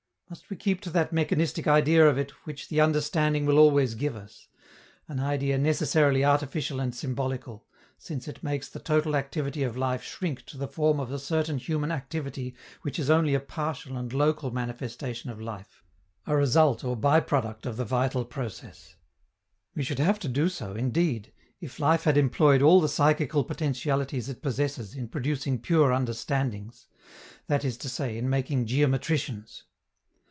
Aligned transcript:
Must 0.31 0.49
we 0.49 0.55
keep 0.55 0.79
to 0.79 0.89
that 0.91 1.11
mechanistic 1.11 1.67
idea 1.67 2.07
of 2.07 2.17
it 2.17 2.31
which 2.45 2.69
the 2.69 2.79
understanding 2.79 3.45
will 3.45 3.59
always 3.59 3.95
give 3.95 4.15
us 4.15 4.47
an 5.09 5.19
idea 5.19 5.57
necessarily 5.57 6.23
artificial 6.23 6.79
and 6.79 6.95
symbolical, 6.95 7.67
since 7.97 8.29
it 8.29 8.41
makes 8.41 8.69
the 8.69 8.79
total 8.79 9.17
activity 9.17 9.61
of 9.63 9.75
life 9.75 10.01
shrink 10.03 10.45
to 10.45 10.57
the 10.57 10.69
form 10.69 11.01
of 11.01 11.11
a 11.11 11.19
certain 11.19 11.57
human 11.57 11.91
activity 11.91 12.55
which 12.81 12.97
is 12.97 13.09
only 13.09 13.33
a 13.33 13.41
partial 13.41 13.97
and 13.97 14.13
local 14.13 14.51
manifestation 14.51 15.29
of 15.29 15.41
life, 15.41 15.83
a 16.25 16.33
result 16.33 16.81
or 16.85 16.95
by 16.95 17.19
product 17.19 17.65
of 17.65 17.75
the 17.75 17.83
vital 17.83 18.23
process? 18.23 18.95
We 19.75 19.83
should 19.83 19.99
have 19.99 20.17
to 20.19 20.29
do 20.29 20.47
so, 20.47 20.73
indeed, 20.73 21.33
if 21.59 21.77
life 21.77 22.05
had 22.05 22.15
employed 22.15 22.61
all 22.61 22.79
the 22.79 22.87
psychical 22.87 23.43
potentialities 23.43 24.29
it 24.29 24.41
possesses 24.41 24.95
in 24.95 25.09
producing 25.09 25.59
pure 25.59 25.91
understandings 25.91 26.87
that 27.47 27.65
is 27.65 27.75
to 27.79 27.89
say, 27.89 28.17
in 28.17 28.29
making 28.29 28.67
geometricians. 28.67 29.63